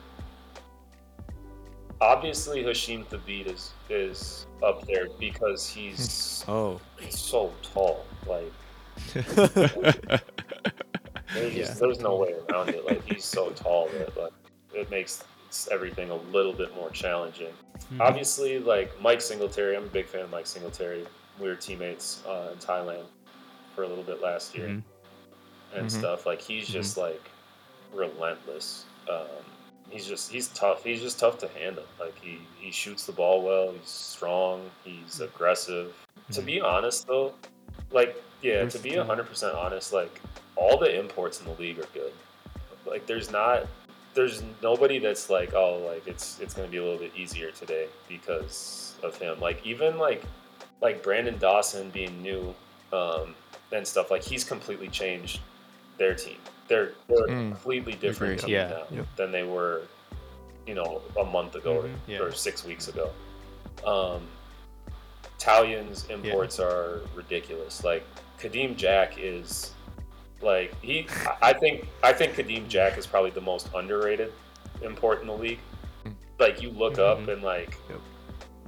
[2.01, 8.05] obviously Hasheem Thabeet is is up there because he's Oh, so tall.
[8.27, 8.51] Like
[11.33, 12.85] there's, just, there's no way around it.
[12.85, 14.33] Like he's so tall that like
[14.73, 15.23] it makes
[15.69, 17.53] everything a little bit more challenging.
[17.93, 17.99] Mhm.
[17.99, 21.05] Obviously, like Mike Singletary, I'm a big fan of Mike Singletary.
[21.39, 23.03] We were teammates uh, in Thailand
[23.75, 24.83] for a little bit last year Mhm.
[25.73, 25.91] and Mhm.
[25.91, 26.25] stuff.
[26.25, 27.21] Like he's just like
[27.93, 28.85] relentless.
[29.09, 29.25] Um,
[29.89, 30.83] he's just he's tough.
[30.83, 31.83] He's just tough to handle.
[31.99, 33.71] Like he he shoots the ball well.
[33.73, 34.69] He's strong.
[34.83, 35.93] He's aggressive.
[36.31, 36.45] To Mhm.
[36.45, 37.33] be honest though,
[37.91, 40.21] like yeah, to be hundred percent honest, like
[40.55, 42.13] all the imports in the league are good.
[42.85, 43.67] Like there's not
[44.13, 47.87] there's nobody that's like oh like it's it's gonna be a little bit easier today
[48.07, 49.39] because of him.
[49.39, 50.23] Like even like
[50.81, 52.53] like Brandon Dawson being new
[52.91, 53.35] um,
[53.71, 55.39] and stuff like he's completely changed
[55.97, 56.37] their team.
[56.67, 58.53] They're they're Mm, completely different agree.
[58.53, 58.67] Yeah.
[58.69, 59.05] now Yep.
[59.15, 59.83] than they were,
[60.67, 61.83] you know, a month ago Mhm.
[61.83, 62.19] or, Yeah.
[62.19, 63.11] or six weeks ago.
[63.85, 64.27] Um,
[65.37, 67.83] Italians imports are ridiculous.
[67.83, 68.03] Like
[68.39, 69.71] Kadeem Jack is
[70.41, 71.07] like he
[71.41, 74.31] I think I think Kadeem Jack is probably the most underrated
[74.81, 75.59] import in the league.
[76.39, 77.33] Like you look up Mhm.
[77.33, 77.77] and like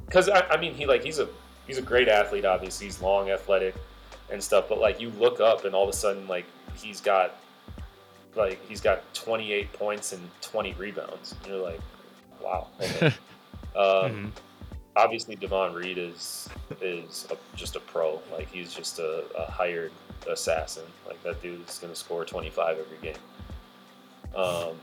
[0.06, 1.28] because I, I mean he like he's a
[1.66, 3.74] he's a great athlete obviously he's long athletic
[4.30, 7.36] and stuff but like you look up and all of a sudden like he's got
[8.36, 11.80] like he's got 28 points and 20 rebounds and you're like
[12.42, 13.08] wow okay.
[13.76, 14.32] um, Mhm.
[14.96, 16.48] Obviously Devon Reed is
[16.82, 19.92] is a, just a pro like he's just a, a hired
[20.30, 24.76] assassin like that dude's gonna score 25 every game um,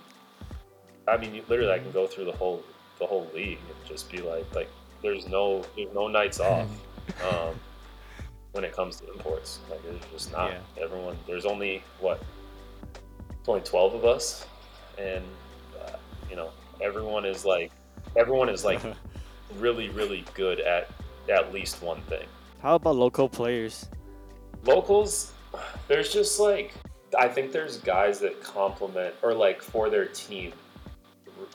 [1.08, 2.62] I mean literally I can go through the whole
[2.98, 4.68] the whole league and just be like like
[5.02, 6.68] there's no there's no nights off
[7.24, 7.54] um,
[8.52, 9.60] when it comes to imports.
[9.70, 10.84] Like there's just not Yeah.
[10.84, 11.16] everyone.
[11.26, 12.22] There's only what
[13.48, 14.46] only twelve of us,
[14.98, 15.24] and
[15.84, 15.96] uh,
[16.28, 17.72] you know everyone is like
[18.16, 18.80] everyone is like
[19.58, 20.90] really really good at
[21.28, 22.26] at least one thing.
[22.62, 23.88] How about local players?
[24.64, 25.32] Locals,
[25.88, 26.72] there's just like
[27.18, 30.52] I think there's guys that complement or like for their team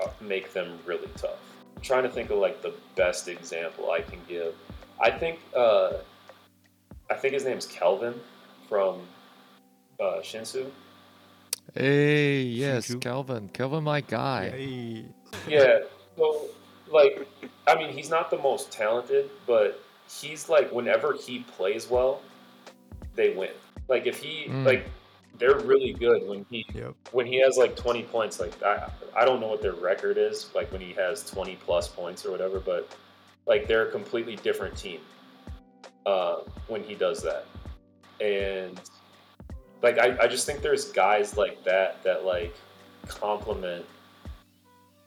[0.04, 1.40] uh, make them really tough.
[1.76, 4.56] I'm trying to think of like the best example I can give.
[5.00, 5.94] I think uh,
[7.10, 8.20] I think his name's Kelvin
[8.68, 9.02] from
[10.00, 10.70] uh, Shinsu.
[11.74, 13.02] Hey, yes, Hsinchu.
[13.02, 13.50] Kelvin.
[13.50, 14.50] Kelvin, my guy.
[14.50, 15.06] Hey.
[15.48, 15.80] Yeah.
[16.18, 16.46] So,
[16.88, 17.28] like,
[17.68, 22.22] I mean, he's not the most talented, but he's like, whenever he plays well,
[23.16, 23.52] they win.
[23.88, 24.66] Like, if he, Mm.
[24.66, 24.86] like,
[25.38, 26.94] they're really good when he, Yep.
[27.12, 28.40] when he has like 20 points.
[28.40, 31.88] Like, I, I don't know what their record is, like, when he has 20 plus
[31.88, 32.90] points or whatever, but
[33.46, 35.00] like, they're a completely different team
[36.06, 37.46] uh, when he does that.
[38.22, 38.80] And,
[39.82, 42.56] like, I, I just think there's guys like that that, like,
[43.08, 43.86] complement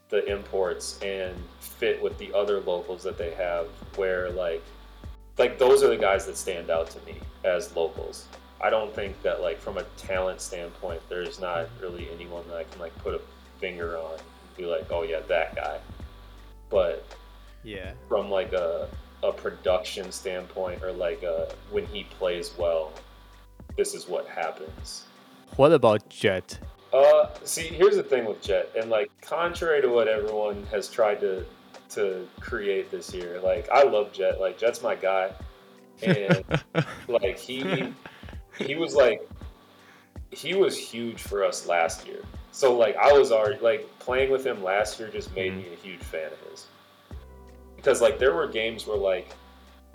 [0.08, 3.66] the imports and fit with the other locals that they have
[3.96, 4.62] where like
[5.36, 8.26] like those are the guys that stand out to me as locals
[8.60, 11.82] i don't think that like from a talent standpoint there's not mm-hmm.
[11.82, 13.20] really anyone that i can like put a
[13.58, 15.78] finger on and be like oh yeah that guy
[16.70, 17.04] but
[17.64, 17.92] Yeah.
[18.08, 18.88] from like a,
[19.22, 22.92] a production standpoint or like a, when he plays well
[23.76, 25.04] this is what happens
[25.56, 26.58] What about Jet?
[26.92, 31.20] Uh, see, here's the thing with Jet, and like, contrary to what everyone has tried
[31.20, 31.44] to
[31.90, 34.40] to create this year, like, I love Jet.
[34.40, 35.32] Like, Jet's my guy,
[36.02, 36.44] and
[37.08, 37.92] like he
[38.58, 39.26] he was like
[40.30, 42.22] he was huge for us last year.
[42.52, 45.76] So like, I was already like playing with him last year just made me a
[45.76, 46.66] huge fan of his
[47.76, 49.34] because like there were games where like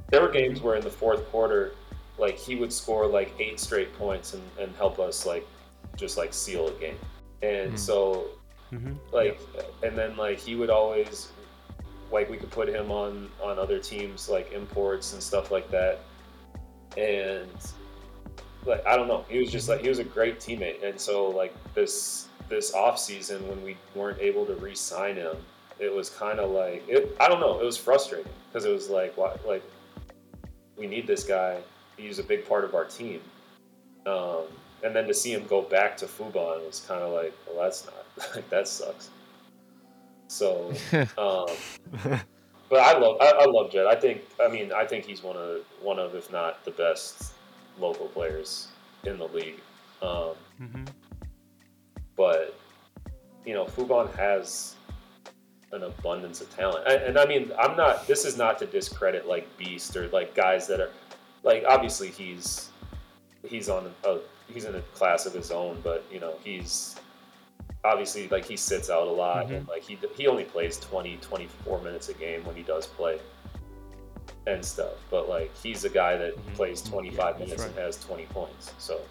[0.09, 1.73] there were games where in the fourth quarter
[2.17, 5.47] like he would score like eight straight points and, and help us like
[5.95, 6.97] just like seal a game.
[7.41, 7.79] And Mhm.
[7.79, 8.25] so
[8.71, 8.93] Mm-hmm.
[9.11, 9.39] like
[9.83, 11.31] and then like he would always
[12.11, 15.99] like we could put him on on other teams like imports and stuff like that.
[16.97, 17.49] And
[18.65, 19.25] like i don't know.
[19.29, 20.83] He was just like he was a great teammate.
[20.83, 25.37] And so like this this off season when we weren't able to re-sign him
[25.79, 27.59] it was kind of like it i don't know.
[27.59, 29.63] It was frustrating because it was like why like
[30.77, 31.59] we need this guy.
[31.97, 33.21] He's a big part of our team.
[34.07, 34.45] Um,
[34.83, 37.85] and then to see him go back to Fubon was kind of like, well, that's
[37.85, 39.09] not like that sucks.
[40.27, 40.73] So,
[41.17, 41.47] um,
[42.69, 43.85] but I love I, I love Jet.
[43.87, 47.33] I think I mean I think he's one of one of if not the best
[47.79, 48.67] local players
[49.03, 49.59] in the league.
[50.01, 50.83] Um, Mm-hmm.
[52.15, 52.55] but
[53.45, 54.75] you know Fubon has
[55.71, 58.05] an abundance of talent, and, and I mean I'm not.
[58.07, 60.91] This is not to discredit like Beast or like guys that are
[61.43, 62.69] like obviously he's
[63.43, 64.19] he's on a
[64.53, 66.95] he's in a class of his own, but you know he's
[67.85, 71.81] obviously like he sits out a lot and like he he only plays 20 24
[71.81, 73.19] minutes a game when he does play
[74.47, 76.55] and stuff but like he's a guy that Mhm.
[76.55, 79.01] plays 25 that's minutes and has 20 points so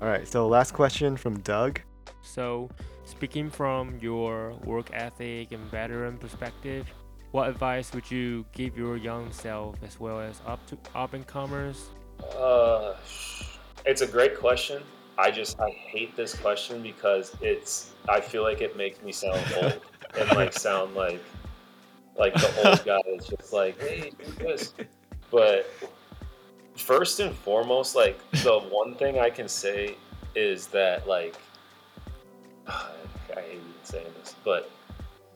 [0.00, 0.26] All right.
[0.26, 1.80] So last question from Doug.
[2.22, 2.70] So,
[3.04, 6.86] speaking from your work ethic and veteran perspective,
[7.32, 11.26] what advice would you give your young self as well as up to up and
[11.26, 11.90] comers?
[12.34, 12.94] Uh,
[13.84, 14.82] it's a great question.
[15.18, 19.40] I just I hate this question because it's I feel like it makes me sound
[19.56, 19.80] old
[20.18, 21.22] and like sound like
[22.16, 24.74] like the old guy is just like hey do this.
[25.30, 25.70] But
[26.76, 29.96] first and foremost, like the one thing I can say
[30.34, 31.36] is that like
[32.66, 32.92] I
[33.34, 34.70] hate even saying this, but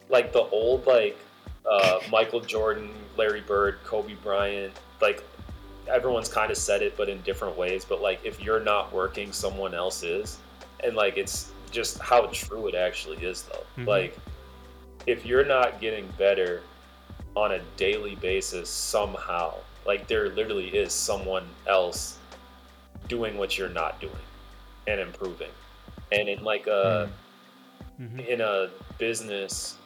[0.09, 1.19] like the old like
[1.71, 5.23] uh, Michael Jordan, Larry Bird, Kobe Bryant, like
[5.89, 9.33] everyone's kind of said it but in different ways but like if you're not working
[9.33, 10.39] someone else is
[10.83, 13.87] and like it's just how true it actually is though Mhm.
[13.87, 14.19] like
[15.07, 16.63] if you're not getting better
[17.37, 19.55] on a daily basis somehow
[19.87, 22.17] Like there literally is someone else
[23.07, 24.25] doing what you're not doing
[24.87, 25.51] and improving.
[26.11, 27.11] And in like a
[27.99, 29.77] hmm in a business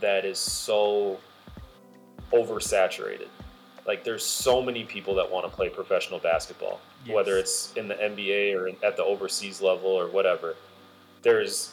[0.00, 1.18] that is so
[2.32, 3.28] oversaturated.
[3.88, 6.78] Like there's so many people that want to play professional basketball,
[7.10, 10.56] whether it's in the NBA or in, at the overseas level or whatever.
[11.22, 11.72] There's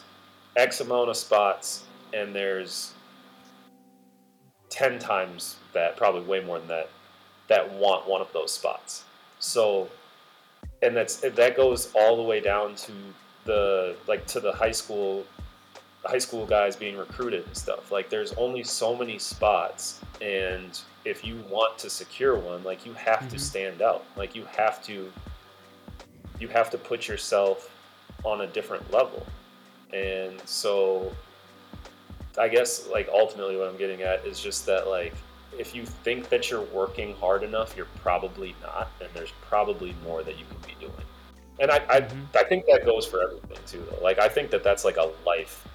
[0.56, 2.94] X amount of spots, and there's
[4.70, 6.88] ten times that, probably way more than that,
[7.48, 9.04] that want one of those spots.
[9.38, 9.90] So,
[10.80, 12.92] and that's that goes all the way down to
[13.44, 15.26] the like to the high school
[16.02, 17.92] high school guys being recruited and stuff.
[17.92, 22.92] Like there's only so many spots and if you want to secure one, like you
[22.94, 23.40] have to Mhm.
[23.40, 24.04] stand out.
[24.16, 25.12] Like you have to
[26.38, 27.70] you have to put yourself
[28.22, 29.24] on a different level.
[29.94, 31.14] And so
[32.36, 35.14] I guess like ultimately what I'm getting at is just that like
[35.58, 40.22] if you think that you're working hard enough, you're probably not, and there's probably more
[40.22, 41.06] that you can be doing.
[41.60, 42.26] And I, I, Mhm.
[42.34, 43.86] I think that goes for everything too.
[43.90, 44.02] Though.
[44.02, 45.66] Like I think that that's like a life,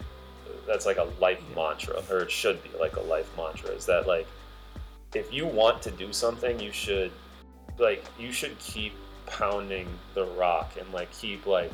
[0.68, 3.72] that's like a life mantra, or it should be like a life mantra.
[3.72, 4.28] Is that like
[5.14, 7.12] if you want to do something, you should
[7.78, 8.94] like you should keep
[9.26, 11.72] pounding the rock and like keep like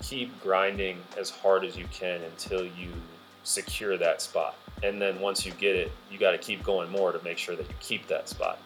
[0.00, 2.90] keep grinding as hard as you can until you
[3.44, 4.56] secure that spot.
[4.82, 7.54] And then once you get it, you got to keep going more to make sure
[7.54, 8.58] that you keep that spot.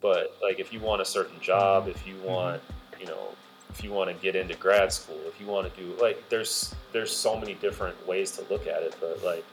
[0.00, 2.60] But like if you want a certain job, if you want,
[3.00, 3.28] you know,
[3.70, 6.74] if you want to get into grad school, if you want to do like there's
[6.92, 9.44] there's so many different ways to look at it, but like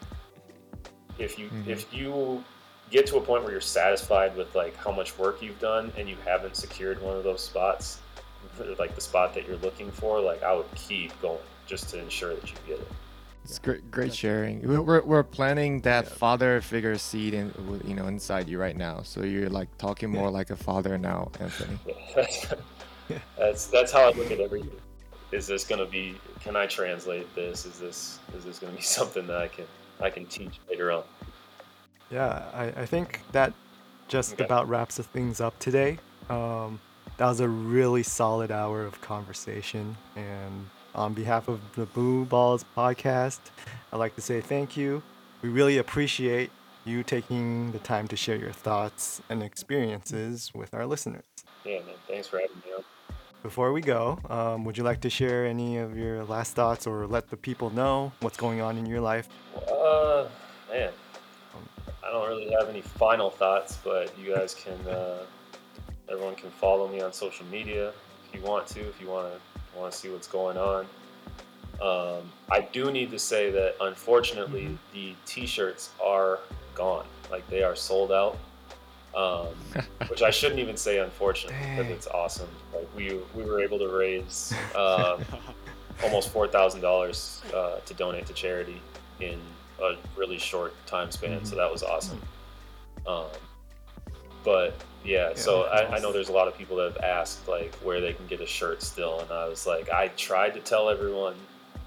[1.20, 1.68] if you Mhm.
[1.68, 2.44] if you
[2.90, 6.08] get to a point where you're satisfied with like how much work you've done and
[6.08, 8.00] you haven't secured one of those spots
[8.78, 12.36] like the spot that you're looking for like i would keep going just to ensure
[12.36, 12.88] that you get it
[13.44, 14.66] It's great, great sharing.
[14.66, 17.52] We're, we're, we're planting that father figure seed in,
[17.84, 19.02] you know, inside you right now.
[19.04, 21.78] So you're like talking more like a father now, Anthony.
[22.16, 22.54] That's,
[23.38, 24.80] that's that's how I look at everything.
[25.34, 26.16] Is this gonna be?
[26.40, 27.66] Can I translate this?
[27.66, 29.66] Is this is this gonna be something that I can
[30.00, 31.04] I can teach later on?
[32.14, 33.54] Yeah, I, I think that
[34.08, 34.44] just Okay.
[34.44, 35.98] about wraps the things up today.
[36.30, 36.80] Um,
[37.18, 39.98] that was a really solid hour of conversation.
[40.16, 43.40] And on behalf of the Boo Balls podcast,
[43.92, 45.02] I'd like to say thank you.
[45.42, 46.52] We really appreciate
[46.86, 51.26] you taking the time to share your thoughts and experiences with our listeners.
[51.66, 51.96] Yeah, man.
[52.08, 52.84] Thanks for having me on.
[53.42, 57.08] Before we go, um, would you like to share any of your last thoughts or
[57.08, 59.28] let the people know what's going on in your life?
[59.56, 60.26] Uh,
[60.72, 60.92] man,
[62.06, 64.80] I don't really have any final thoughts, but you guys can.
[64.88, 65.24] Uh,
[66.10, 67.94] everyone can follow me on social media
[68.28, 68.80] if you want to.
[68.82, 70.86] If you want to want to see what's going on.
[71.82, 76.40] Um, I do need to say that unfortunately the T-shirts are
[76.76, 77.06] gone.
[77.32, 78.38] Like they are sold out.
[79.16, 79.50] Um,
[80.08, 82.50] which I shouldn't even say unfortunately because it's awesome.
[82.74, 85.24] Like we we were able to raise um,
[86.04, 88.82] almost four thousand dollars uh, to donate to charity
[89.20, 89.40] in
[89.82, 91.46] a really short time span.
[91.46, 92.20] So that was awesome.
[93.08, 93.26] Um,
[94.44, 97.48] but yeah, so that's I, I know there's a lot of people that have asked
[97.48, 100.60] like where they can get a shirt still, and I was like, I tried to
[100.60, 101.36] tell everyone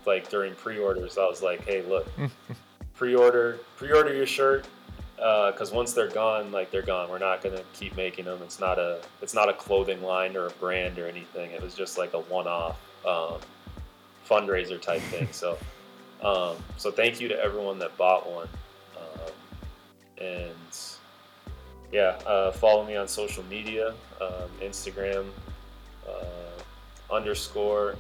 [0.06, 2.06] like during pre-orders, I was like, hey, look,
[2.94, 4.66] pre-order pre-order your shirt
[5.16, 7.08] because once they're gone, like they're gone.
[7.10, 8.40] We're not gonna keep making them.
[8.42, 11.50] It's not a it's not a clothing line or a brand or anything.
[11.52, 13.40] It was just like a one-off um,
[14.28, 15.28] fundraiser type thing.
[15.32, 15.58] So
[16.22, 18.48] um, so thank you to everyone that bought one.
[18.96, 19.32] Um,
[20.18, 20.95] and
[21.92, 25.26] yeah, uh, follow me on social media, um, Instagram
[26.08, 27.96] uh, underscore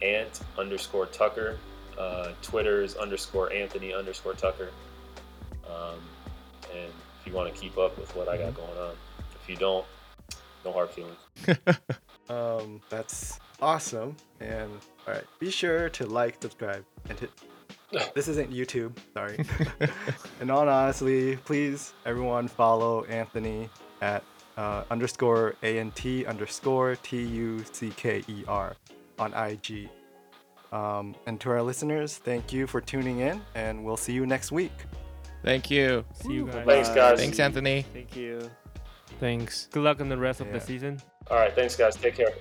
[0.00, 1.58] ant underscore Tucker.
[1.98, 4.70] Uh, Twitter's underscore Anthony underscore Tucker.
[5.68, 5.98] Um,
[6.74, 6.90] and
[7.20, 8.94] if you want to keep up with what I got going on,
[9.40, 9.84] if you don't,
[10.64, 11.18] no hard feelings.
[12.28, 14.16] Um, that's awesome.
[14.40, 14.70] And
[15.06, 17.30] all right, be sure to like, subscribe, and hit.
[18.14, 19.44] This isn't YouTube, sorry.
[20.40, 23.68] and on honestly, please everyone follow Anthony
[24.00, 24.24] at
[24.56, 28.76] uh, underscore a n t underscore t u c k e r
[29.18, 29.88] on IG.
[30.72, 34.52] Um, and to our listeners, thank you for tuning in, and we'll see you next
[34.52, 34.72] week.
[35.44, 36.04] Thank you.
[36.14, 36.66] See you guys.
[36.66, 37.18] Thanks, guys.
[37.18, 37.84] Thanks, Anthony.
[37.92, 38.50] Thank you.
[39.20, 39.68] Thanks.
[39.70, 41.00] Good luck in the rest of the season.
[41.30, 41.96] All right, thanks, guys.
[41.96, 42.32] Take care.